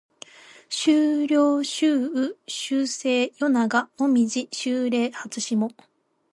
[0.67, 5.69] 秋涼秋雨秋晴夜長紅葉秋麗初霜